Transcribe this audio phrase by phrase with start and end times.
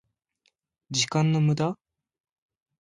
[0.89, 1.77] 時間の無駄？